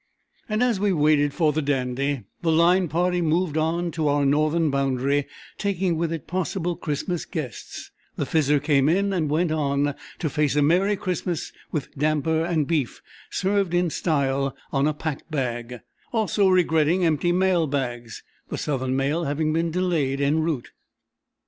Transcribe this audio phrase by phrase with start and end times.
[0.49, 4.71] And as we waited for the Dandy, the Line Party moved on to our northern
[4.71, 5.27] boundary,
[5.59, 10.55] taking with it possible Christmas guests; the Fizzer came in and went on, to face
[10.55, 16.49] a "merry Christmas with damper and beef served in style on a pack bag," also
[16.49, 20.71] regretting empty mail bags—the Southern mail having been delayed en route.